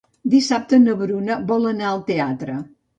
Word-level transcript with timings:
Dissabte 0.35 0.79
na 0.87 0.97
Bruna 1.03 1.39
vol 1.55 1.71
anar 1.77 1.95
al 1.95 2.05
teatre. 2.13 2.63